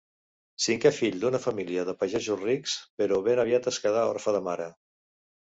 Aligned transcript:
Cinquè 0.63 0.91
fill 0.99 1.19
d'una 1.23 1.41
família 1.43 1.83
de 1.89 1.95
pagesos 1.99 2.41
rics, 2.47 2.79
però 3.03 3.21
ben 3.29 3.43
aviat 3.45 3.71
es 3.75 3.79
quedà 3.87 4.09
orfe 4.17 4.37
de 4.39 4.43
mare. 4.51 4.69